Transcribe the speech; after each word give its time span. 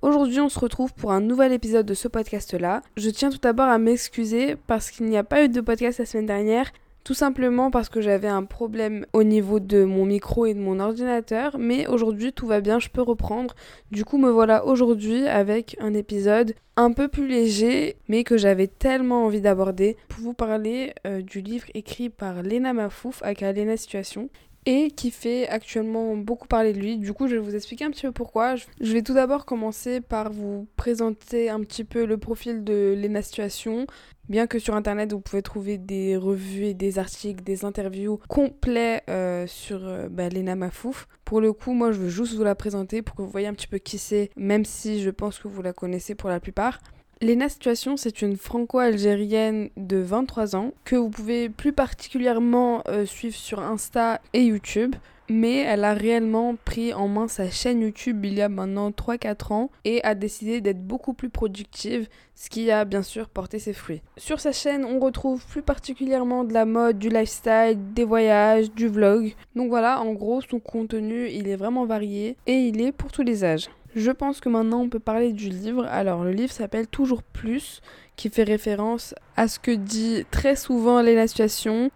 Aujourd'hui, 0.00 0.38
on 0.38 0.48
se 0.48 0.60
retrouve 0.60 0.94
pour 0.94 1.10
un 1.10 1.20
nouvel 1.20 1.52
épisode 1.52 1.84
de 1.84 1.94
ce 1.94 2.06
podcast-là. 2.06 2.82
Je 2.96 3.10
tiens 3.10 3.30
tout 3.30 3.38
d'abord 3.38 3.66
à 3.66 3.78
m'excuser 3.78 4.54
parce 4.68 4.92
qu'il 4.92 5.06
n'y 5.06 5.16
a 5.16 5.24
pas 5.24 5.42
eu 5.42 5.48
de 5.48 5.60
podcast 5.60 5.98
la 5.98 6.06
semaine 6.06 6.26
dernière. 6.26 6.70
Tout 7.02 7.14
simplement 7.14 7.72
parce 7.72 7.88
que 7.88 8.00
j'avais 8.00 8.28
un 8.28 8.44
problème 8.44 9.06
au 9.12 9.24
niveau 9.24 9.58
de 9.58 9.82
mon 9.82 10.04
micro 10.04 10.46
et 10.46 10.54
de 10.54 10.60
mon 10.60 10.78
ordinateur, 10.78 11.56
mais 11.58 11.88
aujourd'hui 11.88 12.32
tout 12.32 12.46
va 12.46 12.60
bien, 12.60 12.78
je 12.78 12.90
peux 12.90 13.02
reprendre. 13.02 13.56
Du 13.90 14.04
coup 14.04 14.18
me 14.18 14.30
voilà 14.30 14.66
aujourd'hui 14.66 15.26
avec 15.26 15.74
un 15.80 15.94
épisode 15.94 16.54
un 16.76 16.92
peu 16.92 17.08
plus 17.08 17.26
léger, 17.26 17.96
mais 18.08 18.22
que 18.22 18.36
j'avais 18.36 18.68
tellement 18.68 19.24
envie 19.24 19.40
d'aborder 19.40 19.96
pour 20.08 20.20
vous 20.20 20.34
parler 20.34 20.94
euh, 21.06 21.22
du 21.22 21.40
livre 21.40 21.66
écrit 21.74 22.08
par 22.08 22.42
Lena 22.42 22.72
Mafouf, 22.72 23.22
aka 23.24 23.52
Lena 23.52 23.76
Situation, 23.76 24.28
et 24.68 24.90
qui 24.90 25.10
fait 25.10 25.48
actuellement 25.48 26.14
beaucoup 26.14 26.46
parler 26.46 26.74
de 26.74 26.78
lui. 26.78 26.98
Du 26.98 27.14
coup, 27.14 27.26
je 27.26 27.36
vais 27.36 27.40
vous 27.40 27.56
expliquer 27.56 27.86
un 27.86 27.90
petit 27.90 28.02
peu 28.02 28.12
pourquoi. 28.12 28.54
Je 28.54 28.92
vais 28.92 29.00
tout 29.00 29.14
d'abord 29.14 29.46
commencer 29.46 30.02
par 30.02 30.30
vous 30.30 30.68
présenter 30.76 31.48
un 31.48 31.60
petit 31.60 31.84
peu 31.84 32.04
le 32.04 32.18
profil 32.18 32.64
de 32.64 32.94
Lena 32.94 33.22
Situation. 33.22 33.86
Bien 34.28 34.46
que 34.46 34.58
sur 34.58 34.74
internet 34.74 35.10
vous 35.10 35.20
pouvez 35.20 35.40
trouver 35.40 35.78
des 35.78 36.18
revues 36.18 36.66
et 36.66 36.74
des 36.74 36.98
articles, 36.98 37.42
des 37.42 37.64
interviews 37.64 38.20
complets 38.28 39.02
euh, 39.08 39.46
sur 39.46 39.86
euh, 39.86 40.10
bah, 40.10 40.28
Lena 40.28 40.54
Mafouf. 40.54 41.08
Pour 41.24 41.40
le 41.40 41.54
coup, 41.54 41.72
moi 41.72 41.90
je 41.90 42.00
veux 42.00 42.10
juste 42.10 42.34
vous 42.34 42.44
la 42.44 42.54
présenter 42.54 43.00
pour 43.00 43.16
que 43.16 43.22
vous 43.22 43.30
voyez 43.30 43.46
un 43.46 43.54
petit 43.54 43.68
peu 43.68 43.78
qui 43.78 43.96
c'est, 43.96 44.28
même 44.36 44.66
si 44.66 45.00
je 45.00 45.08
pense 45.08 45.38
que 45.38 45.48
vous 45.48 45.62
la 45.62 45.72
connaissez 45.72 46.14
pour 46.14 46.28
la 46.28 46.40
plupart. 46.40 46.78
Lena 47.20 47.48
Situation, 47.48 47.96
c'est 47.96 48.22
une 48.22 48.36
franco-algérienne 48.36 49.70
de 49.76 49.96
23 49.96 50.54
ans 50.54 50.72
que 50.84 50.94
vous 50.94 51.10
pouvez 51.10 51.48
plus 51.48 51.72
particulièrement 51.72 52.84
euh, 52.86 53.06
suivre 53.06 53.34
sur 53.34 53.58
Insta 53.58 54.20
et 54.34 54.44
YouTube. 54.44 54.94
Mais 55.28 55.58
elle 55.58 55.84
a 55.84 55.92
réellement 55.92 56.54
pris 56.64 56.94
en 56.94 57.06
main 57.06 57.28
sa 57.28 57.50
chaîne 57.50 57.82
YouTube 57.82 58.24
il 58.24 58.34
y 58.34 58.40
a 58.40 58.48
maintenant 58.48 58.90
3-4 58.90 59.52
ans 59.52 59.70
et 59.84 60.02
a 60.04 60.14
décidé 60.14 60.62
d'être 60.62 60.82
beaucoup 60.82 61.12
plus 61.12 61.28
productive, 61.28 62.08
ce 62.34 62.48
qui 62.48 62.70
a 62.70 62.86
bien 62.86 63.02
sûr 63.02 63.28
porté 63.28 63.58
ses 63.58 63.74
fruits. 63.74 64.00
Sur 64.16 64.40
sa 64.40 64.52
chaîne, 64.52 64.86
on 64.86 65.00
retrouve 65.00 65.44
plus 65.44 65.60
particulièrement 65.60 66.44
de 66.44 66.54
la 66.54 66.64
mode, 66.64 66.98
du 66.98 67.10
lifestyle, 67.10 67.76
des 67.94 68.04
voyages, 68.04 68.72
du 68.72 68.86
vlog. 68.86 69.34
Donc 69.54 69.68
voilà, 69.68 70.00
en 70.00 70.14
gros, 70.14 70.40
son 70.40 70.60
contenu, 70.60 71.28
il 71.28 71.48
est 71.48 71.56
vraiment 71.56 71.84
varié 71.84 72.36
et 72.46 72.54
il 72.54 72.80
est 72.80 72.92
pour 72.92 73.12
tous 73.12 73.22
les 73.22 73.44
âges. 73.44 73.68
Je 73.94 74.10
pense 74.10 74.40
que 74.40 74.48
maintenant 74.48 74.80
on 74.80 74.88
peut 74.88 74.98
parler 74.98 75.32
du 75.32 75.48
livre. 75.48 75.84
Alors 75.86 76.24
le 76.24 76.32
livre 76.32 76.52
s'appelle 76.52 76.86
Toujours 76.86 77.22
plus, 77.22 77.80
qui 78.16 78.30
fait 78.30 78.44
référence 78.44 79.14
à 79.36 79.48
ce 79.48 79.58
que 79.58 79.70
dit 79.70 80.24
très 80.30 80.56
souvent 80.56 81.00
Léna 81.00 81.26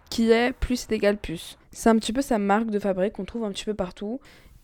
qui 0.09 0.31
est 0.31 0.53
plus 0.53 0.83
est 0.83 0.91
égal 0.91 1.17
plus. 1.17 1.57
C'est 1.71 1.89
un 1.89 1.97
petit 1.97 2.13
peu 2.13 2.21
sa 2.21 2.37
marque 2.37 2.69
de 2.69 2.79
fabrique 2.79 3.13
qu'on 3.13 3.25
trouve 3.25 3.43
un 3.43 3.51
petit 3.51 3.65
peu 3.65 3.73
partout. 3.73 4.19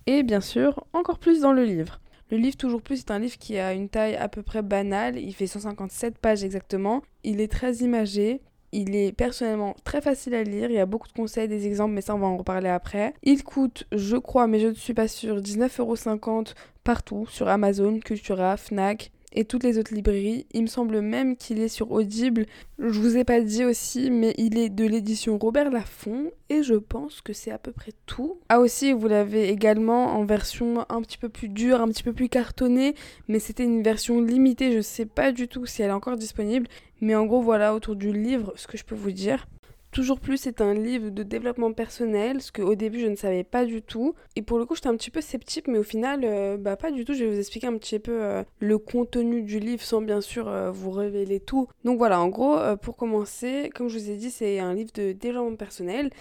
Et 0.08 0.24
bien 0.24 0.42
sûr, 0.42 0.86
encore 0.94 1.20
plus 1.20 1.42
dans 1.42 1.54
le 1.54 1.64
livre. 1.64 2.00
Le 2.32 2.38
livre 2.38 2.58
Toujours 2.58 2.82
Plus 2.82 3.00
est 3.00 3.12
un 3.12 3.18
livre 3.18 3.38
qui 3.40 3.58
a 3.58 3.74
une 3.74 3.90
taille 3.90 4.16
à 4.16 4.28
peu 4.28 4.44
près 4.44 4.62
banale, 4.62 5.18
il 5.18 5.34
fait 5.34 5.48
157 5.48 6.20
pages 6.20 6.44
exactement, 6.44 7.02
il 7.24 7.42
est 7.42 7.52
très 7.52 7.78
imagé, 7.78 8.40
il 8.72 8.96
est 8.96 9.12
personnellement 9.12 9.76
très 9.84 10.02
facile 10.02 10.36
à 10.36 10.44
lire, 10.44 10.70
il 10.70 10.76
y 10.76 10.80
a 10.80 10.86
beaucoup 10.86 11.08
de 11.08 11.14
conseils, 11.14 11.48
des 11.48 11.68
exemples, 11.68 11.94
mais 11.94 12.02
ça 12.02 12.16
on 12.16 12.20
va 12.20 12.28
en 12.28 12.38
reparler 12.38 12.70
après. 12.70 13.14
Il 13.24 13.44
coûte, 13.44 13.86
je 13.92 14.18
crois, 14.18 14.48
mais 14.48 14.60
je 14.60 14.68
ne 14.68 14.74
suis 14.74 14.94
pas 14.94 15.08
sûre, 15.08 15.42
19,50€ 15.42 16.54
partout, 16.84 17.28
sur 17.28 17.48
Amazon, 17.48 18.00
Cultura, 18.00 18.58
Fnac, 18.58 19.12
et 19.34 19.46
toutes 19.46 19.64
les 19.64 19.78
autres 19.78 19.94
librairies. 19.94 20.46
Il 20.52 20.64
me 20.64 20.68
semble 20.68 21.02
même 21.02 21.36
qu'il 21.36 21.60
est 21.60 21.68
sur 21.68 21.92
Audible. 21.92 22.46
Je 22.80 23.00
vous 23.00 23.18
ai 23.18 23.24
pas 23.24 23.42
dit 23.42 23.66
aussi, 23.66 24.12
mais 24.12 24.34
il 24.38 24.58
est 24.58 24.70
de 24.70 24.86
l'édition 24.86 25.38
Robert 25.38 25.70
Laffont 25.70 26.32
et 26.50 26.64
je 26.64 26.76
pense 26.76 27.22
que 27.22 27.34
c'est 27.34 27.52
à 27.52 27.58
peu 27.58 27.72
près 27.72 27.92
tout. 28.06 28.40
Ah 28.50 28.60
aussi, 28.60 28.94
vous 28.94 29.08
l'avez 29.08 29.50
également 29.50 30.18
en 30.18 30.26
version 30.26 30.86
un 30.90 31.02
petit 31.02 31.18
peu 31.18 31.30
plus 31.30 31.50
dure, 31.50 31.82
un 31.82 31.88
petit 31.88 32.04
peu 32.04 32.14
plus 32.14 32.30
cartonnée, 32.30 32.96
mais 33.28 33.40
c'était 33.40 33.64
une 33.66 33.84
version 33.84 34.22
limitée. 34.22 34.72
Je 34.72 34.82
sais 34.82 35.06
pas 35.06 35.32
du 35.32 35.48
tout 35.48 35.66
si 35.66 35.82
elle 35.82 35.90
est 35.90 35.94
encore 35.94 36.18
disponible, 36.18 36.68
mais 37.02 37.16
en 37.16 37.26
gros 37.26 37.42
voilà 37.42 37.76
autour 37.76 37.96
du 37.96 38.12
livre 38.12 38.54
ce 38.56 38.68
que 38.68 38.78
je 38.78 38.86
peux 38.86 38.96
vous 38.96 39.12
dire. 39.12 39.48
Toujours 40.00 40.22
plus, 40.22 40.38
c'est 40.38 40.62
un 40.62 40.74
livre 40.74 41.10
de 41.10 41.24
développement 41.24 41.74
personnel, 41.74 42.42
ce 42.42 42.54
qu'au 42.54 42.74
début 42.74 43.02
je 43.02 43.08
ne 43.08 43.18
savais 43.18 43.44
pas 43.44 43.66
du 43.66 43.82
tout. 43.82 44.16
Et 44.38 44.42
pour 44.42 44.58
le 44.58 44.66
coup, 44.66 44.74
j'étais 44.74 44.88
un 44.88 44.96
petit 44.96 45.12
peu 45.12 45.20
sceptique, 45.20 45.68
mais 45.68 45.78
au 45.78 45.84
final, 45.84 46.22
euh, 46.24 46.56
bah 46.56 46.78
pas 46.78 46.90
du 46.90 47.04
tout. 47.04 47.14
Je 47.14 47.26
vais 47.26 47.30
vous 47.30 47.38
expliquer 47.38 47.68
un 47.68 47.78
petit 47.78 48.00
peu 48.00 48.24
euh, 48.24 48.46
le 48.62 48.78
contenu 48.78 49.42
du 49.42 49.60
livre 49.60 49.84
sans 49.84 50.02
bien 50.02 50.22
sûr 50.22 50.48
euh, 50.48 50.72
vous 50.72 50.92
révéler 50.92 51.42
tout. 51.42 51.68
Donc 51.84 51.98
voilà, 51.98 52.22
en 52.22 52.30
gros, 52.30 52.58
pour 52.82 52.96
commencer, 52.96 53.70
comme 53.76 53.90
je 53.90 54.00
vous 54.00 54.10
ai 54.10 54.16
dit, 54.16 54.32
c'est 54.32 54.60
un 54.60 54.74
livre 54.74 54.92
de 54.94 55.12
développement 55.12 55.58
personnel 55.58 56.12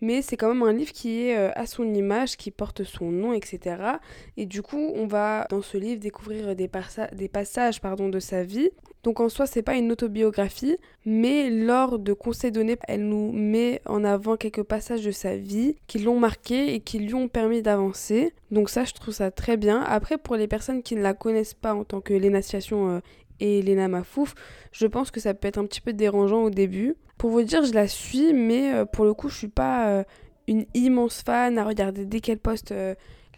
mais 0.00 0.22
c'est 0.22 0.36
quand 0.36 0.54
même 0.54 0.62
un 0.62 0.72
livre 0.72 0.92
qui 0.92 1.22
est 1.22 1.34
à 1.34 1.66
son 1.66 1.92
image, 1.92 2.36
qui 2.36 2.52
porte 2.52 2.84
son 2.84 3.10
nom, 3.10 3.32
etc. 3.32 3.98
Et 4.36 4.46
du 4.46 4.62
coup, 4.62 4.92
on 4.94 5.08
va 5.08 5.44
dans 5.50 5.60
ce 5.60 5.76
livre 5.76 6.00
découvrir 6.00 6.54
des, 6.54 6.70
des 7.12 7.28
passages 7.28 7.80
pardon, 7.80 8.08
de 8.08 8.20
sa 8.20 8.44
vie 8.44 8.70
donc 9.08 9.20
en 9.20 9.30
soi, 9.30 9.46
c'est 9.46 9.62
pas 9.62 9.76
une 9.76 9.90
autobiographie, 9.90 10.76
mais 11.06 11.48
lors 11.48 11.98
de 11.98 12.12
conseils 12.12 12.52
donnés, 12.52 12.76
elle 12.86 13.08
nous 13.08 13.32
met 13.32 13.80
en 13.86 14.04
avant 14.04 14.36
quelques 14.36 14.64
passages 14.64 15.02
de 15.02 15.12
sa 15.12 15.34
vie 15.34 15.76
qui 15.86 15.98
l'ont 15.98 16.20
marqué 16.20 16.74
et 16.74 16.80
qui 16.80 16.98
lui 16.98 17.14
ont 17.14 17.26
permis 17.26 17.62
d'avancer. 17.62 18.34
Donc 18.50 18.68
ça, 18.68 18.84
je 18.84 18.92
trouve 18.92 19.14
ça 19.14 19.30
très 19.30 19.56
bien. 19.56 19.80
Après, 19.80 20.18
pour 20.18 20.36
les 20.36 20.46
personnes 20.46 20.82
qui 20.82 20.94
ne 20.94 21.00
la 21.00 21.14
connaissent 21.14 21.54
pas 21.54 21.72
en 21.72 21.84
tant 21.84 22.02
que 22.02 22.12
Léna 22.12 22.40
euh, 22.72 23.00
et 23.40 23.62
Léna 23.62 23.88
Mafouf, 23.88 24.34
je 24.72 24.86
pense 24.86 25.10
que 25.10 25.20
ça 25.20 25.32
peut 25.32 25.48
être 25.48 25.56
un 25.56 25.64
petit 25.64 25.80
peu 25.80 25.94
dérangeant 25.94 26.42
au 26.42 26.50
début. 26.50 26.94
Pour 27.16 27.30
vous 27.30 27.44
dire, 27.44 27.64
je 27.64 27.72
la 27.72 27.88
suis, 27.88 28.34
mais 28.34 28.74
euh, 28.74 28.84
pour 28.84 29.06
le 29.06 29.14
coup, 29.14 29.30
je 29.30 29.38
suis 29.38 29.48
pas 29.48 29.88
euh, 29.88 30.04
une 30.48 30.66
immense 30.74 31.22
fan 31.22 31.56
à 31.56 31.64
regarder 31.64 32.04
dès 32.04 32.20
qu'elle 32.20 32.40
poste 32.40 32.74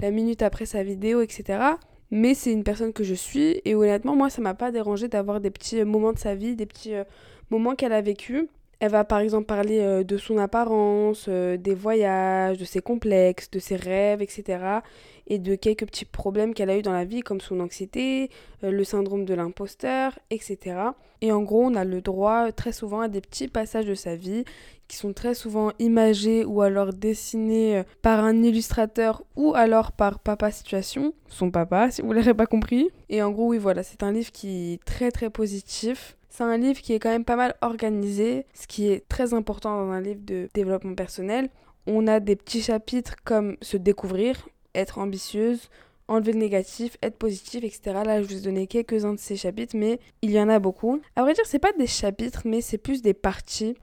la 0.01 0.11
minute 0.11 0.43
après 0.43 0.67
sa 0.67 0.83
vidéo, 0.83 1.21
etc 1.21 1.77
mais 2.11 2.35
c'est 2.35 2.53
une 2.53 2.65
personne 2.65 2.93
que 2.93 3.05
je 3.05 3.15
suis 3.15 3.61
et 3.65 3.75
honnêtement 3.75 4.17
moi 4.17 4.31
ça 4.31 4.43
m'a 4.43 4.55
pas 4.55 4.71
dérangé 4.71 5.09
d'avoir 5.09 5.41
des 5.41 5.51
petits 5.51 5.81
euh, 5.81 5.85
moments 5.85 6.13
de 6.13 6.19
sa 6.19 6.35
vie, 6.35 6.57
des 6.57 6.67
petits 6.67 6.95
euh, 6.95 7.05
moments 7.51 7.75
qu'elle 7.75 7.93
a 7.93 8.01
vécu. 8.01 8.49
Elle 8.81 8.91
va 8.91 9.05
par 9.05 9.21
exemple 9.21 9.47
parler 9.47 9.81
euh, 9.81 10.03
de 10.03 10.17
son 10.17 10.39
apparence, 10.39 11.29
des 11.29 11.75
voyages, 11.75 12.59
de 12.59 12.65
ses 12.65 12.81
complexes, 12.81 13.51
de 13.51 13.59
ses 13.59 13.77
rêves, 13.77 14.23
etc. 14.23 14.81
Et 15.31 15.39
de 15.39 15.55
quelques 15.55 15.87
petits 15.87 16.05
problèmes 16.05 16.53
qu'elle 16.53 16.69
a 16.69 16.77
eu 16.77 16.83
dans 16.83 16.93
la 16.93 17.07
vie 17.07 17.23
comme 17.23 17.41
son 17.41 17.61
anxiété, 17.61 18.31
le 18.63 18.85
syndrome 18.85 19.25
de 19.25 19.33
l'imposteur, 19.33 20.19
etc. 20.31 20.77
Et 21.23 21.33
en 21.33 21.43
gros 21.43 21.65
on 21.65 21.75
a 21.77 21.85
le 21.85 22.03
droit 22.03 22.53
très 22.53 22.73
souvent 22.73 23.01
à 23.01 23.09
des 23.09 23.21
petits 23.21 23.49
passages 23.49 23.87
de 23.87 23.95
sa 23.95 24.17
vie 24.17 24.45
qui 24.91 24.97
sont 24.97 25.13
très 25.13 25.35
souvent 25.35 25.71
imagés 25.79 26.45
ou 26.45 26.63
alors 26.63 26.93
dessinés 26.93 27.79
euh, 27.79 27.83
par 28.03 28.25
un 28.25 28.43
illustrateur 28.43 29.23
ou 29.37 29.55
alors 29.55 29.93
par 29.93 30.19
Papa 30.19 30.51
Situation, 30.51 31.15
son 31.29 31.53
papa, 31.53 31.93
si 31.93 32.03
vous 32.03 32.13
l'aurez 32.13 32.35
pas 32.35 32.47
compris. 32.47 32.91
Et 33.09 33.23
en 33.23 33.31
gros, 33.31 33.47
oui, 33.47 33.59
voilà, 33.59 33.85
c'est 33.85 34.03
un 34.03 34.11
livre 34.11 34.33
qui 34.33 34.73
est 34.73 34.85
très 34.85 35.13
très 35.13 35.31
positif. 35.31 36.17
C'est 36.29 36.43
un 36.43 36.57
livre 36.57 36.81
qui 36.81 36.93
est 36.93 36.99
quand 36.99 37.09
même 37.09 37.25
pas 37.25 37.37
mal 37.37 37.55
organisé, 37.61 38.47
ce 38.53 38.67
qui 38.67 38.89
est 38.89 39.09
très 39.09 39.33
important 39.33 39.87
dans 39.87 39.93
un 39.93 40.01
livre 40.01 40.23
de 40.25 40.49
développement 40.55 40.97
personnel. 40.97 41.51
On 41.87 42.09
a 42.09 42.19
des 42.19 42.35
petits 42.35 42.63
chapitres 42.63 43.15
comme 43.25 43.57
se 43.63 43.77
découvrir, 43.77 44.49
être 44.75 44.99
ambitieuse, 44.99 45.69
enlever 46.09 46.33
le 46.33 46.41
négatif, 46.41 46.97
être 47.03 47.17
positif, 47.17 47.65
etc. 47.65 47.81
Là, 48.05 48.23
je 48.23 48.27
vous 48.27 48.37
ai 48.37 48.41
donné 48.41 48.67
quelques-uns 48.67 49.15
de 49.15 49.19
ces 49.19 49.37
chapitres, 49.37 49.77
mais 49.77 50.01
il 50.23 50.31
y 50.31 50.41
en 50.41 50.49
a 50.49 50.59
beaucoup. 50.59 51.01
À 51.17 51.23
vrai 51.23 51.35
dire, 51.35 51.47
c'est 51.47 51.59
pas 51.59 51.73
des 51.73 51.87
chapitres, 51.87 52.43
mais 52.45 52.61
c'est 52.61 52.79
plus 52.79 53.01
des 53.01 53.15
parties. 53.15 53.75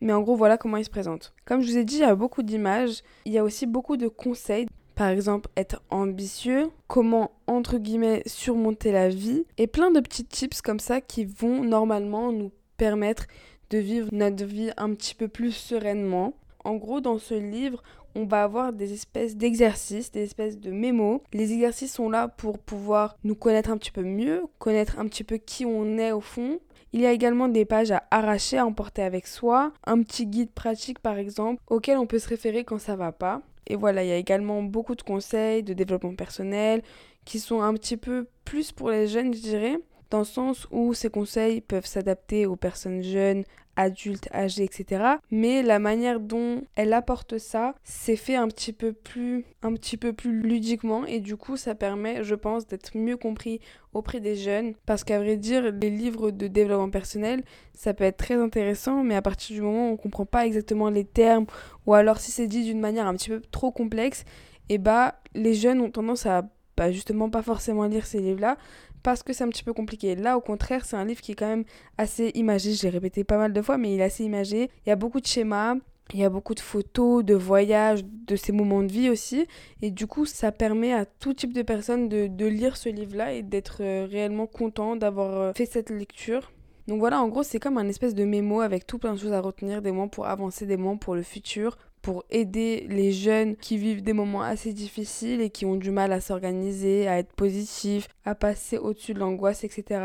Mais 0.00 0.12
en 0.12 0.22
gros, 0.22 0.36
voilà 0.36 0.58
comment 0.58 0.78
il 0.78 0.84
se 0.84 0.90
présente. 0.90 1.34
Comme 1.44 1.60
je 1.60 1.70
vous 1.70 1.78
ai 1.78 1.84
dit, 1.84 1.96
il 1.96 2.00
y 2.00 2.04
a 2.04 2.14
beaucoup 2.14 2.42
d'images. 2.42 3.02
Il 3.26 3.32
y 3.32 3.38
a 3.38 3.44
aussi 3.44 3.66
beaucoup 3.66 3.96
de 3.96 4.08
conseils. 4.08 4.66
Par 4.94 5.08
exemple, 5.08 5.50
être 5.56 5.82
ambitieux, 5.90 6.70
comment, 6.86 7.32
entre 7.46 7.78
guillemets, 7.78 8.22
surmonter 8.26 8.92
la 8.92 9.08
vie. 9.08 9.44
Et 9.58 9.66
plein 9.66 9.90
de 9.90 10.00
petits 10.00 10.24
tips 10.24 10.62
comme 10.62 10.80
ça 10.80 11.00
qui 11.00 11.24
vont 11.24 11.64
normalement 11.64 12.32
nous 12.32 12.52
permettre 12.76 13.26
de 13.70 13.78
vivre 13.78 14.08
notre 14.12 14.44
vie 14.44 14.70
un 14.76 14.94
petit 14.94 15.14
peu 15.14 15.28
plus 15.28 15.52
sereinement. 15.52 16.34
En 16.64 16.76
gros, 16.76 17.00
dans 17.00 17.18
ce 17.18 17.34
livre, 17.34 17.82
on 18.14 18.24
va 18.24 18.42
avoir 18.42 18.72
des 18.72 18.92
espèces 18.92 19.36
d'exercices, 19.36 20.12
des 20.12 20.22
espèces 20.22 20.58
de 20.58 20.70
mémos. 20.70 21.20
Les 21.32 21.52
exercices 21.52 21.94
sont 21.94 22.10
là 22.10 22.28
pour 22.28 22.58
pouvoir 22.58 23.16
nous 23.24 23.34
connaître 23.34 23.70
un 23.70 23.76
petit 23.76 23.90
peu 23.90 24.02
mieux, 24.02 24.42
connaître 24.58 24.98
un 24.98 25.06
petit 25.06 25.24
peu 25.24 25.36
qui 25.36 25.64
on 25.64 25.98
est 25.98 26.12
au 26.12 26.20
fond, 26.20 26.58
il 26.94 27.00
y 27.00 27.06
a 27.06 27.12
également 27.12 27.48
des 27.48 27.64
pages 27.64 27.90
à 27.90 28.04
arracher, 28.12 28.56
à 28.56 28.64
emporter 28.64 29.02
avec 29.02 29.26
soi, 29.26 29.72
un 29.84 30.00
petit 30.02 30.26
guide 30.26 30.52
pratique 30.52 31.00
par 31.00 31.18
exemple, 31.18 31.60
auquel 31.66 31.98
on 31.98 32.06
peut 32.06 32.20
se 32.20 32.28
référer 32.28 32.62
quand 32.62 32.78
ça 32.78 32.94
va 32.94 33.10
pas. 33.10 33.42
Et 33.66 33.74
voilà, 33.74 34.04
il 34.04 34.08
y 34.08 34.12
a 34.12 34.16
également 34.16 34.62
beaucoup 34.62 34.94
de 34.94 35.02
conseils 35.02 35.64
de 35.64 35.72
développement 35.72 36.14
personnel 36.14 36.82
qui 37.24 37.40
sont 37.40 37.62
un 37.62 37.74
petit 37.74 37.96
peu 37.96 38.28
plus 38.44 38.70
pour 38.70 38.90
les 38.90 39.08
jeunes, 39.08 39.34
je 39.34 39.40
dirais, 39.40 39.78
dans 40.10 40.20
le 40.20 40.24
sens 40.24 40.68
où 40.70 40.94
ces 40.94 41.10
conseils 41.10 41.60
peuvent 41.60 41.84
s'adapter 41.84 42.46
aux 42.46 42.54
personnes 42.54 43.02
jeunes, 43.02 43.42
adulte, 43.76 44.28
âgé, 44.32 44.64
etc. 44.64 45.04
Mais 45.30 45.62
la 45.62 45.78
manière 45.78 46.20
dont 46.20 46.62
elle 46.76 46.92
apporte 46.92 47.38
ça, 47.38 47.74
c'est 47.82 48.16
fait 48.16 48.36
un 48.36 48.48
petit 48.48 48.72
peu 48.72 48.92
plus, 48.92 49.44
un 49.62 49.72
petit 49.74 49.96
peu 49.96 50.12
plus 50.12 50.40
ludiquement 50.40 51.04
et 51.06 51.20
du 51.20 51.36
coup, 51.36 51.56
ça 51.56 51.74
permet, 51.74 52.24
je 52.24 52.34
pense, 52.34 52.66
d'être 52.66 52.96
mieux 52.96 53.16
compris 53.16 53.60
auprès 53.92 54.20
des 54.20 54.36
jeunes. 54.36 54.74
Parce 54.86 55.04
qu'à 55.04 55.18
vrai 55.18 55.36
dire, 55.36 55.72
les 55.72 55.90
livres 55.90 56.30
de 56.30 56.46
développement 56.46 56.90
personnel, 56.90 57.42
ça 57.74 57.94
peut 57.94 58.04
être 58.04 58.16
très 58.16 58.34
intéressant, 58.34 59.02
mais 59.02 59.14
à 59.14 59.22
partir 59.22 59.54
du 59.54 59.62
moment 59.62 59.90
où 59.90 59.92
on 59.92 59.96
comprend 59.96 60.26
pas 60.26 60.46
exactement 60.46 60.90
les 60.90 61.04
termes 61.04 61.46
ou 61.86 61.94
alors 61.94 62.18
si 62.18 62.30
c'est 62.30 62.46
dit 62.46 62.64
d'une 62.64 62.80
manière 62.80 63.06
un 63.06 63.14
petit 63.14 63.30
peu 63.30 63.40
trop 63.50 63.70
complexe, 63.70 64.24
et 64.70 64.74
eh 64.74 64.78
bah 64.78 65.20
les 65.34 65.52
jeunes 65.52 65.80
ont 65.80 65.90
tendance 65.90 66.24
à 66.24 66.48
bah, 66.76 66.90
justement 66.90 67.30
pas 67.30 67.42
forcément 67.42 67.84
lire 67.84 68.06
ces 68.06 68.20
livres-là 68.20 68.56
parce 69.04 69.22
que 69.22 69.32
c'est 69.32 69.44
un 69.44 69.50
petit 69.50 69.62
peu 69.62 69.74
compliqué. 69.74 70.16
Là, 70.16 70.36
au 70.36 70.40
contraire, 70.40 70.84
c'est 70.84 70.96
un 70.96 71.04
livre 71.04 71.20
qui 71.20 71.32
est 71.32 71.34
quand 71.34 71.46
même 71.46 71.64
assez 71.98 72.32
imagé. 72.34 72.72
Je 72.72 72.84
l'ai 72.84 72.88
répété 72.88 73.22
pas 73.22 73.36
mal 73.36 73.52
de 73.52 73.62
fois, 73.62 73.76
mais 73.76 73.94
il 73.94 74.00
est 74.00 74.04
assez 74.04 74.24
imagé. 74.24 74.70
Il 74.84 74.88
y 74.88 74.92
a 74.92 74.96
beaucoup 74.96 75.20
de 75.20 75.26
schémas. 75.26 75.76
Il 76.12 76.20
y 76.20 76.24
a 76.24 76.30
beaucoup 76.30 76.54
de 76.54 76.60
photos, 76.60 77.24
de 77.24 77.34
voyages, 77.34 78.04
de 78.04 78.36
ces 78.36 78.52
moments 78.52 78.82
de 78.82 78.92
vie 78.92 79.10
aussi. 79.10 79.46
Et 79.82 79.90
du 79.90 80.06
coup, 80.06 80.26
ça 80.26 80.52
permet 80.52 80.92
à 80.92 81.04
tout 81.04 81.34
type 81.34 81.52
de 81.52 81.62
personnes 81.62 82.08
de, 82.08 82.46
lire 82.46 82.76
ce 82.76 82.88
livre-là 82.88 83.32
et 83.32 83.42
d'être 83.42 83.78
euh, 83.80 84.06
réellement 84.10 84.46
content 84.46 84.96
d'avoir 84.96 85.40
euh, 85.40 85.52
fait 85.54 85.66
cette 85.66 85.90
lecture. 85.90 86.52
Donc 86.88 86.98
voilà, 86.98 87.22
en 87.22 87.28
gros, 87.28 87.42
c'est 87.42 87.58
comme 87.58 87.78
un 87.78 87.88
espèce 87.88 88.14
de 88.14 88.24
mémo 88.24 88.60
avec 88.60 88.86
tout 88.86 88.98
plein 88.98 89.14
de 89.14 89.18
choses 89.18 89.32
à 89.32 89.40
retenir, 89.40 89.80
des 89.80 89.90
moments 89.90 90.08
pour 90.08 90.26
avancer, 90.26 90.66
des 90.66 90.76
moments 90.76 90.98
pour 90.98 91.14
le 91.14 91.22
futur, 91.22 91.78
pour 92.04 92.22
aider 92.30 92.86
les 92.90 93.12
jeunes 93.12 93.56
qui 93.56 93.78
vivent 93.78 94.02
des 94.02 94.12
moments 94.12 94.42
assez 94.42 94.74
difficiles 94.74 95.40
et 95.40 95.48
qui 95.48 95.64
ont 95.64 95.76
du 95.76 95.90
mal 95.90 96.12
à 96.12 96.20
s'organiser, 96.20 97.08
à 97.08 97.18
être 97.18 97.32
positifs, 97.32 98.08
à 98.26 98.34
passer 98.34 98.76
au-dessus 98.76 99.14
de 99.14 99.20
l'angoisse, 99.20 99.64
etc. 99.64 100.02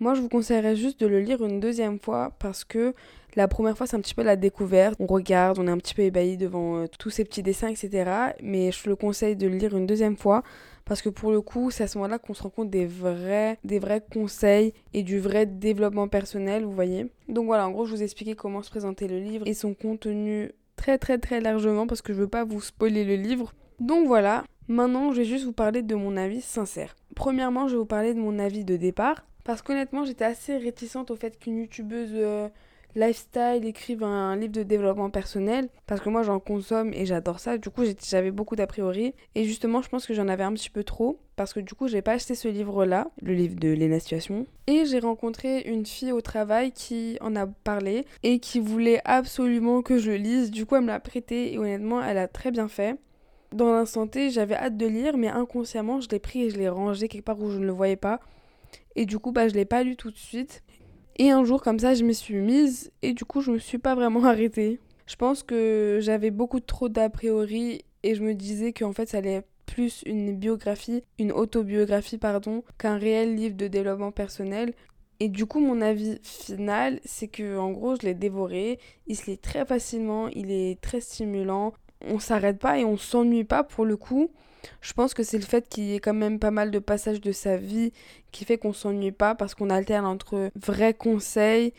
Moi, 0.00 0.14
je 0.14 0.22
vous 0.22 0.30
conseillerais 0.30 0.74
juste 0.74 0.98
de 1.00 1.06
le 1.06 1.20
lire 1.20 1.44
une 1.44 1.60
deuxième 1.60 1.98
fois 1.98 2.32
parce 2.38 2.64
que 2.64 2.94
la 3.36 3.46
première 3.46 3.76
fois, 3.76 3.86
c'est 3.86 3.94
un 3.94 4.00
petit 4.00 4.14
peu 4.14 4.22
la 4.22 4.36
découverte. 4.36 4.96
On 4.98 5.06
regarde, 5.06 5.58
on 5.58 5.68
est 5.68 5.70
un 5.70 5.76
petit 5.76 5.94
peu 5.94 6.00
ébahi 6.00 6.38
devant 6.38 6.78
euh, 6.78 6.86
tous 6.98 7.10
ces 7.10 7.24
petits 7.24 7.42
dessins, 7.42 7.68
etc. 7.68 8.10
Mais 8.42 8.72
je 8.72 8.88
le 8.88 8.96
conseille 8.96 9.36
de 9.36 9.46
le 9.46 9.56
lire 9.56 9.76
une 9.76 9.86
deuxième 9.86 10.16
fois 10.16 10.42
parce 10.86 11.02
que 11.02 11.10
pour 11.10 11.30
le 11.30 11.42
coup, 11.42 11.70
c'est 11.70 11.84
à 11.84 11.88
ce 11.88 11.98
moment-là 11.98 12.18
qu'on 12.18 12.32
se 12.32 12.42
rend 12.42 12.50
compte 12.50 12.70
des 12.70 12.86
vrais, 12.86 13.58
des 13.64 13.78
vrais 13.78 14.02
conseils 14.12 14.72
et 14.94 15.02
du 15.02 15.18
vrai 15.18 15.44
développement 15.44 16.08
personnel, 16.08 16.64
vous 16.64 16.72
voyez. 16.72 17.10
Donc 17.28 17.44
voilà, 17.44 17.68
en 17.68 17.70
gros, 17.70 17.84
je 17.84 17.94
vous 17.94 18.00
ai 18.00 18.04
expliqué 18.04 18.34
comment 18.34 18.62
se 18.62 18.70
présenter 18.70 19.08
le 19.08 19.18
livre 19.18 19.46
et 19.46 19.52
son 19.52 19.74
contenu 19.74 20.52
très 20.84 20.98
très 20.98 21.16
très 21.16 21.40
largement 21.40 21.86
parce 21.86 22.02
que 22.02 22.12
je 22.12 22.18
veux 22.18 22.28
pas 22.28 22.44
vous 22.44 22.60
spoiler 22.60 23.04
le 23.06 23.14
livre. 23.14 23.54
Donc 23.80 24.06
voilà, 24.06 24.44
maintenant 24.68 25.12
je 25.12 25.22
vais 25.22 25.24
juste 25.24 25.46
vous 25.46 25.54
parler 25.54 25.80
de 25.80 25.94
mon 25.94 26.14
avis 26.18 26.42
sincère. 26.42 26.94
Premièrement, 27.16 27.68
je 27.68 27.72
vais 27.72 27.78
vous 27.78 27.86
parler 27.86 28.12
de 28.12 28.18
mon 28.20 28.38
avis 28.38 28.66
de 28.66 28.76
départ 28.76 29.24
parce 29.44 29.62
qu'honnêtement, 29.62 30.04
j'étais 30.04 30.26
assez 30.26 30.58
réticente 30.58 31.10
au 31.10 31.16
fait 31.16 31.38
qu'une 31.38 31.56
youtubeuse 31.56 32.10
euh, 32.12 32.50
lifestyle 32.94 33.64
écrive 33.64 34.02
un 34.02 34.36
livre 34.36 34.52
de 34.52 34.62
développement 34.62 35.10
personnel 35.10 35.68
parce 35.86 36.00
que 36.00 36.08
moi 36.08 36.22
j'en 36.22 36.40
consomme 36.40 36.92
et 36.92 37.06
j'adore 37.06 37.40
ça. 37.40 37.58
Du 37.58 37.70
coup, 37.70 37.82
j'avais 38.08 38.30
beaucoup 38.30 38.56
d'a 38.56 38.66
priori 38.66 39.14
et 39.34 39.44
justement, 39.44 39.82
je 39.82 39.88
pense 39.88 40.06
que 40.06 40.14
j'en 40.14 40.28
avais 40.28 40.44
un 40.44 40.52
petit 40.52 40.70
peu 40.70 40.84
trop 40.84 41.18
parce 41.36 41.52
que 41.52 41.60
du 41.60 41.74
coup, 41.74 41.88
j'ai 41.88 42.02
pas 42.02 42.12
acheté 42.12 42.34
ce 42.34 42.48
livre-là, 42.48 43.08
le 43.20 43.34
livre 43.34 43.56
de 43.56 43.68
Léna 43.68 43.98
Situation. 43.98 44.46
Et 44.66 44.84
j'ai 44.86 45.00
rencontré 45.00 45.62
une 45.62 45.84
fille 45.84 46.12
au 46.12 46.20
travail 46.20 46.72
qui 46.72 47.18
en 47.20 47.34
a 47.36 47.46
parlé 47.46 48.04
et 48.22 48.38
qui 48.38 48.60
voulait 48.60 49.00
absolument 49.04 49.82
que 49.82 49.98
je 49.98 50.12
lise. 50.12 50.50
Du 50.50 50.66
coup, 50.66 50.76
elle 50.76 50.82
me 50.82 50.88
l'a 50.88 51.00
prêté 51.00 51.52
et 51.52 51.58
honnêtement, 51.58 52.02
elle 52.02 52.18
a 52.18 52.28
très 52.28 52.50
bien 52.50 52.68
fait. 52.68 52.96
Dans 53.52 53.72
l'instant 53.72 54.06
T, 54.06 54.30
j'avais 54.30 54.56
hâte 54.56 54.76
de 54.76 54.86
lire, 54.86 55.16
mais 55.16 55.28
inconsciemment, 55.28 56.00
je 56.00 56.08
l'ai 56.08 56.18
pris 56.18 56.42
et 56.42 56.50
je 56.50 56.58
l'ai 56.58 56.68
rangé 56.68 57.08
quelque 57.08 57.24
part 57.24 57.40
où 57.40 57.50
je 57.50 57.58
ne 57.58 57.66
le 57.66 57.72
voyais 57.72 57.96
pas. 57.96 58.20
Et 58.96 59.06
du 59.06 59.18
coup, 59.18 59.32
bah, 59.32 59.48
je 59.48 59.54
l'ai 59.54 59.64
pas 59.64 59.82
lu 59.82 59.96
tout 59.96 60.10
de 60.10 60.16
suite. 60.16 60.62
Et 61.16 61.30
un 61.30 61.44
jour, 61.44 61.62
comme 61.62 61.78
ça, 61.78 61.94
je 61.94 62.04
me 62.04 62.12
suis 62.12 62.34
mise 62.36 62.90
et 63.02 63.12
du 63.12 63.24
coup, 63.24 63.40
je 63.40 63.52
me 63.52 63.58
suis 63.58 63.78
pas 63.78 63.94
vraiment 63.94 64.24
arrêtée. 64.24 64.80
Je 65.06 65.16
pense 65.16 65.42
que 65.42 65.98
j'avais 66.00 66.30
beaucoup 66.30 66.60
trop 66.60 66.88
d'a 66.88 67.10
priori 67.10 67.84
et 68.02 68.14
je 68.14 68.22
me 68.22 68.34
disais 68.34 68.72
qu'en 68.72 68.92
fait, 68.92 69.08
ça 69.08 69.18
allait 69.18 69.44
plus 69.66 70.02
une 70.06 70.36
biographie, 70.36 71.02
une 71.18 71.32
autobiographie, 71.32 72.18
pardon, 72.18 72.62
qu'un 72.78 72.96
réel 72.96 73.34
livre 73.34 73.56
de 73.56 73.68
développement 73.68 74.12
personnel. 74.12 74.74
Et 75.20 75.28
du 75.28 75.46
coup, 75.46 75.60
mon 75.60 75.80
avis 75.80 76.18
final, 76.22 77.00
c'est 77.04 77.28
que 77.28 77.56
en 77.56 77.70
gros, 77.70 77.96
je 77.96 78.02
l'ai 78.02 78.14
dévoré. 78.14 78.78
Il 79.06 79.16
se 79.16 79.30
lit 79.30 79.38
très 79.38 79.64
facilement, 79.64 80.28
il 80.28 80.50
est 80.50 80.80
très 80.80 81.00
stimulant. 81.00 81.72
On 82.08 82.18
s'arrête 82.18 82.58
pas 82.58 82.78
et 82.78 82.84
on 82.84 82.96
s'ennuie 82.96 83.44
pas 83.44 83.64
pour 83.64 83.84
le 83.84 83.96
coup. 83.96 84.30
Je 84.80 84.92
pense 84.92 85.14
que 85.14 85.22
c'est 85.22 85.38
le 85.38 85.44
fait 85.44 85.68
qu'il 85.68 85.84
y 85.84 85.94
ait 85.94 86.00
quand 86.00 86.14
même 86.14 86.38
pas 86.38 86.50
mal 86.50 86.70
de 86.70 86.78
passages 86.78 87.20
de 87.20 87.32
sa 87.32 87.56
vie 87.56 87.92
qui 88.32 88.44
fait 88.44 88.58
qu'on 88.58 88.72
s'ennuie 88.72 89.12
pas 89.12 89.34
parce 89.34 89.54
qu'on 89.54 89.70
alterne 89.70 90.06
entre 90.06 90.50
vrais 90.54 90.94
conseils 90.94 91.72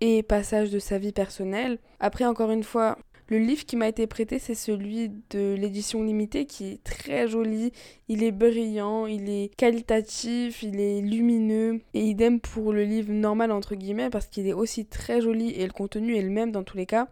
et 0.00 0.22
passages 0.22 0.70
de 0.70 0.78
sa 0.78 0.98
vie 0.98 1.12
personnelle. 1.12 1.78
Après, 2.00 2.24
encore 2.24 2.50
une 2.50 2.62
fois, 2.62 2.98
le 3.30 3.38
livre 3.38 3.66
qui 3.66 3.76
m'a 3.76 3.88
été 3.88 4.06
prêté, 4.06 4.38
c'est 4.38 4.54
celui 4.54 5.10
de 5.30 5.54
l'édition 5.54 6.02
limitée 6.02 6.46
qui 6.46 6.72
est 6.72 6.82
très 6.82 7.28
joli. 7.28 7.72
Il 8.08 8.22
est 8.22 8.32
brillant, 8.32 9.04
il 9.04 9.28
est 9.28 9.54
qualitatif, 9.56 10.62
il 10.62 10.80
est 10.80 11.02
lumineux. 11.02 11.82
Et 11.92 12.00
idem 12.00 12.40
pour 12.40 12.72
le 12.72 12.84
livre 12.84 13.12
normal, 13.12 13.52
entre 13.52 13.74
guillemets, 13.74 14.08
parce 14.08 14.28
qu'il 14.28 14.46
est 14.46 14.54
aussi 14.54 14.86
très 14.86 15.20
joli 15.20 15.50
et 15.50 15.66
le 15.66 15.72
contenu 15.72 16.16
est 16.16 16.22
le 16.22 16.30
même 16.30 16.52
dans 16.52 16.62
tous 16.62 16.78
les 16.78 16.86
cas. 16.86 17.08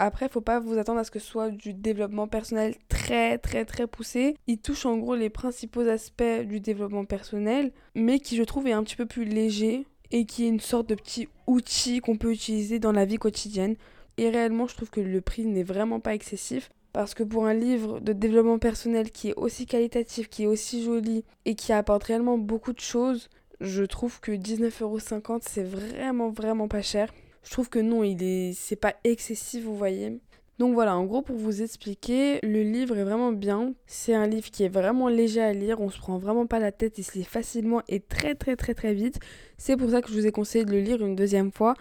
Après, 0.00 0.28
faut 0.28 0.40
pas 0.40 0.60
vous 0.60 0.78
attendre 0.78 1.00
à 1.00 1.04
ce 1.04 1.10
que 1.10 1.18
ce 1.18 1.26
soit 1.26 1.50
du 1.50 1.74
développement 1.74 2.28
personnel 2.28 2.76
très 2.88 3.36
très 3.36 3.64
très 3.64 3.88
poussé. 3.88 4.36
Il 4.46 4.58
touche 4.58 4.86
en 4.86 4.96
gros 4.96 5.16
les 5.16 5.28
principaux 5.28 5.88
aspects 5.88 6.44
du 6.46 6.60
développement 6.60 7.04
personnel, 7.04 7.72
mais 7.96 8.20
qui 8.20 8.36
je 8.36 8.44
trouve 8.44 8.68
est 8.68 8.72
un 8.72 8.84
petit 8.84 8.94
peu 8.94 9.06
plus 9.06 9.24
léger 9.24 9.86
et 10.12 10.24
qui 10.24 10.44
est 10.44 10.48
une 10.48 10.60
sorte 10.60 10.88
de 10.88 10.94
petit 10.94 11.28
outil 11.48 11.98
qu'on 11.98 12.16
peut 12.16 12.32
utiliser 12.32 12.78
dans 12.78 12.92
la 12.92 13.04
vie 13.04 13.16
quotidienne. 13.16 13.74
Et 14.18 14.30
réellement, 14.30 14.68
je 14.68 14.76
trouve 14.76 14.90
que 14.90 15.00
le 15.00 15.20
prix 15.20 15.44
n'est 15.44 15.64
vraiment 15.64 16.00
pas 16.00 16.14
excessif. 16.14 16.70
Parce 16.92 17.14
que 17.14 17.22
pour 17.22 17.46
un 17.46 17.54
livre 17.54 18.00
de 18.00 18.12
développement 18.12 18.58
personnel 18.58 19.10
qui 19.10 19.30
est 19.30 19.34
aussi 19.34 19.66
qualitatif, 19.66 20.28
qui 20.28 20.44
est 20.44 20.46
aussi 20.46 20.82
joli 20.82 21.24
et 21.44 21.54
qui 21.54 21.72
apporte 21.72 22.04
réellement 22.04 22.38
beaucoup 22.38 22.72
de 22.72 22.80
choses, 22.80 23.28
je 23.60 23.82
trouve 23.82 24.20
que 24.20 24.32
19,50€ 24.32 25.40
c'est 25.42 25.64
vraiment 25.64 26.30
vraiment 26.30 26.68
pas 26.68 26.82
cher. 26.82 27.12
Je 27.48 27.54
trouve 27.54 27.70
que 27.70 27.78
non, 27.78 28.04
il 28.04 28.22
est 28.22 28.52
c'est 28.52 28.76
pas 28.76 28.94
excessif, 29.04 29.64
vous 29.64 29.74
voyez. 29.74 30.20
Donc 30.58 30.74
voilà, 30.74 30.94
en 30.94 31.06
gros 31.06 31.22
pour 31.22 31.36
vous 31.36 31.62
expliquer, 31.62 32.40
le 32.42 32.62
livre 32.62 32.98
est 32.98 33.04
vraiment 33.04 33.32
bien. 33.32 33.72
C'est 33.86 34.12
un 34.14 34.26
livre 34.26 34.50
qui 34.50 34.64
est 34.64 34.68
vraiment 34.68 35.08
léger 35.08 35.40
à 35.40 35.54
lire, 35.54 35.80
on 35.80 35.88
se 35.88 35.96
prend 35.98 36.18
vraiment 36.18 36.46
pas 36.46 36.58
la 36.58 36.72
tête, 36.72 36.98
il 36.98 37.04
se 37.04 37.16
lit 37.16 37.24
facilement 37.24 37.80
et 37.88 38.00
très 38.00 38.34
très 38.34 38.54
très 38.54 38.74
très 38.74 38.92
vite. 38.92 39.18
C'est 39.56 39.78
pour 39.78 39.88
ça 39.88 40.02
que 40.02 40.10
je 40.10 40.12
vous 40.12 40.26
ai 40.26 40.30
conseillé 40.30 40.66
de 40.66 40.72
le 40.72 40.80
lire 40.80 41.02
une 41.02 41.16
deuxième 41.16 41.50
fois 41.50 41.72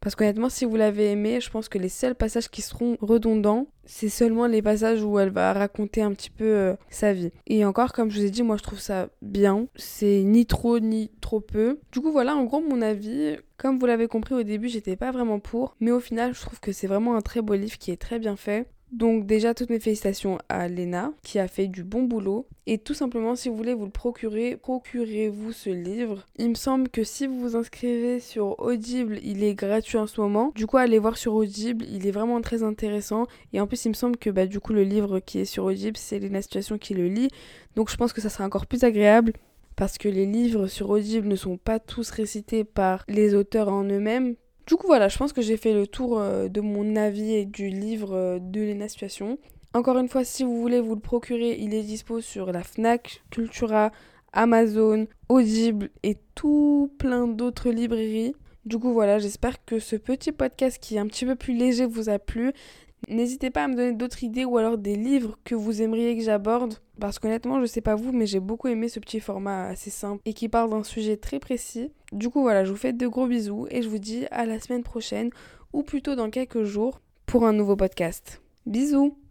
parce 0.00 0.14
qu'honnêtement, 0.14 0.48
si 0.48 0.64
vous 0.64 0.76
l'avez 0.76 1.12
aimé, 1.12 1.40
je 1.40 1.50
pense 1.50 1.68
que 1.68 1.78
les 1.78 1.88
seuls 1.90 2.14
passages 2.14 2.48
qui 2.48 2.62
seront 2.62 2.96
redondants, 3.00 3.66
c'est 3.84 4.08
seulement 4.08 4.46
les 4.46 4.62
passages 4.62 5.02
où 5.02 5.18
elle 5.18 5.30
va 5.30 5.52
raconter 5.52 6.00
un 6.00 6.12
petit 6.12 6.30
peu 6.30 6.44
euh, 6.44 6.74
sa 6.88 7.12
vie. 7.12 7.32
Et 7.46 7.64
encore, 7.64 7.92
comme 7.92 8.10
je 8.10 8.18
vous 8.18 8.24
ai 8.24 8.30
dit, 8.30 8.42
moi 8.42 8.56
je 8.56 8.62
trouve 8.62 8.80
ça 8.80 9.08
bien. 9.20 9.66
C'est 9.74 10.22
ni 10.24 10.46
trop 10.46 10.78
ni 10.78 11.10
trop 11.20 11.40
peu. 11.40 11.80
Du 11.92 12.00
coup, 12.00 12.12
voilà 12.12 12.34
en 12.34 12.44
gros 12.44 12.60
mon 12.60 12.80
avis. 12.80 13.36
Comme 13.58 13.78
vous 13.78 13.86
l'avez 13.86 14.08
compris 14.08 14.34
au 14.34 14.42
début, 14.42 14.68
j'étais 14.68 14.96
pas 14.96 15.10
vraiment 15.10 15.38
pour. 15.38 15.76
Mais 15.80 15.90
au 15.90 16.00
final, 16.00 16.34
je 16.34 16.40
trouve 16.40 16.60
que 16.60 16.72
c'est 16.72 16.86
vraiment 16.86 17.14
un 17.14 17.20
très 17.20 17.42
beau 17.42 17.54
livre 17.54 17.76
qui 17.76 17.90
est 17.90 18.00
très 18.00 18.18
bien 18.18 18.36
fait. 18.36 18.68
Donc 18.92 19.24
déjà 19.24 19.54
toutes 19.54 19.70
mes 19.70 19.78
félicitations 19.78 20.38
à 20.48 20.68
Lena 20.68 21.12
qui 21.22 21.38
a 21.38 21.46
fait 21.46 21.68
du 21.68 21.84
bon 21.84 22.02
boulot 22.02 22.46
et 22.66 22.78
tout 22.78 22.94
simplement 22.94 23.36
si 23.36 23.48
vous 23.48 23.56
voulez 23.56 23.74
vous 23.74 23.84
le 23.84 23.90
procurer, 23.90 24.56
procurez-vous 24.56 25.52
ce 25.52 25.70
livre. 25.70 26.26
Il 26.38 26.50
me 26.50 26.54
semble 26.54 26.88
que 26.88 27.04
si 27.04 27.28
vous 27.28 27.38
vous 27.38 27.56
inscrivez 27.56 28.18
sur 28.18 28.58
Audible, 28.58 29.20
il 29.22 29.44
est 29.44 29.54
gratuit 29.54 29.96
en 29.96 30.08
ce 30.08 30.20
moment. 30.20 30.52
Du 30.56 30.66
coup 30.66 30.76
allez 30.76 30.98
voir 30.98 31.16
sur 31.16 31.34
Audible, 31.34 31.84
il 31.88 32.06
est 32.06 32.10
vraiment 32.10 32.40
très 32.40 32.64
intéressant 32.64 33.26
et 33.52 33.60
en 33.60 33.68
plus 33.68 33.84
il 33.84 33.90
me 33.90 33.94
semble 33.94 34.16
que 34.16 34.28
bah 34.28 34.46
du 34.46 34.58
coup 34.58 34.72
le 34.72 34.82
livre 34.82 35.20
qui 35.20 35.38
est 35.38 35.44
sur 35.44 35.64
Audible, 35.64 35.96
c'est 35.96 36.18
Lena 36.18 36.42
Situation 36.42 36.76
qui 36.76 36.94
le 36.94 37.06
lit. 37.06 37.28
Donc 37.76 37.90
je 37.90 37.96
pense 37.96 38.12
que 38.12 38.20
ça 38.20 38.28
sera 38.28 38.44
encore 38.44 38.66
plus 38.66 38.82
agréable 38.82 39.34
parce 39.76 39.98
que 39.98 40.08
les 40.08 40.26
livres 40.26 40.66
sur 40.66 40.90
Audible 40.90 41.28
ne 41.28 41.36
sont 41.36 41.58
pas 41.58 41.78
tous 41.78 42.10
récités 42.10 42.64
par 42.64 43.04
les 43.08 43.34
auteurs 43.34 43.68
en 43.68 43.84
eux-mêmes 43.84 44.34
du 44.70 44.76
coup, 44.76 44.86
voilà, 44.86 45.08
je 45.08 45.18
pense 45.18 45.32
que 45.32 45.42
j'ai 45.42 45.56
fait 45.56 45.74
le 45.74 45.88
tour 45.88 46.20
euh, 46.20 46.46
de 46.46 46.60
mon 46.60 46.94
avis 46.94 47.32
et 47.32 47.44
du 47.44 47.70
livre 47.70 48.14
euh, 48.14 48.38
de 48.38 48.60
Lena 48.60 48.86
Situation. 48.86 49.36
Encore 49.74 49.98
une 49.98 50.08
fois, 50.08 50.22
si 50.22 50.44
vous 50.44 50.60
voulez 50.60 50.80
vous 50.80 50.94
le 50.94 51.00
procurer, 51.00 51.56
il 51.58 51.74
est 51.74 51.82
dispo 51.82 52.20
sur 52.20 52.52
la 52.52 52.62
Fnac, 52.62 53.24
Cultura, 53.32 53.90
Amazon, 54.32 55.08
Audible 55.28 55.90
et 56.04 56.18
tout 56.36 56.92
plein 56.98 57.26
d'autres 57.26 57.70
librairies. 57.70 58.36
Du 58.64 58.78
coup, 58.78 58.92
voilà, 58.92 59.18
j'espère 59.18 59.64
que 59.64 59.80
ce 59.80 59.96
petit 59.96 60.30
podcast 60.30 60.78
qui 60.80 60.94
est 60.94 61.00
un 61.00 61.08
petit 61.08 61.26
peu 61.26 61.34
plus 61.34 61.54
léger 61.54 61.84
vous 61.84 62.08
a 62.08 62.20
plu. 62.20 62.52
N'hésitez 63.10 63.50
pas 63.50 63.64
à 63.64 63.68
me 63.68 63.74
donner 63.74 63.92
d'autres 63.92 64.22
idées 64.22 64.44
ou 64.44 64.56
alors 64.56 64.78
des 64.78 64.94
livres 64.94 65.36
que 65.44 65.56
vous 65.56 65.82
aimeriez 65.82 66.16
que 66.16 66.22
j'aborde. 66.22 66.74
Parce 67.00 67.18
qu'honnêtement, 67.18 67.60
je 67.60 67.66
sais 67.66 67.80
pas 67.80 67.96
vous, 67.96 68.12
mais 68.12 68.26
j'ai 68.26 68.38
beaucoup 68.38 68.68
aimé 68.68 68.88
ce 68.88 69.00
petit 69.00 69.18
format 69.18 69.64
assez 69.64 69.90
simple 69.90 70.22
et 70.24 70.32
qui 70.32 70.48
parle 70.48 70.70
d'un 70.70 70.84
sujet 70.84 71.16
très 71.16 71.40
précis. 71.40 71.90
Du 72.12 72.28
coup, 72.28 72.42
voilà, 72.42 72.64
je 72.64 72.70
vous 72.70 72.76
fais 72.76 72.92
de 72.92 73.06
gros 73.08 73.26
bisous 73.26 73.66
et 73.70 73.82
je 73.82 73.88
vous 73.88 73.98
dis 73.98 74.26
à 74.30 74.46
la 74.46 74.60
semaine 74.60 74.84
prochaine 74.84 75.30
ou 75.72 75.82
plutôt 75.82 76.14
dans 76.14 76.30
quelques 76.30 76.62
jours 76.62 77.00
pour 77.26 77.44
un 77.44 77.52
nouveau 77.52 77.74
podcast. 77.74 78.40
Bisous 78.66 79.16